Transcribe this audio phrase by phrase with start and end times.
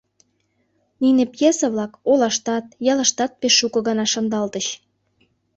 [1.01, 4.67] Нине пьеса-влак олаштат, ялыштат пеш шуко гына шындалтыч.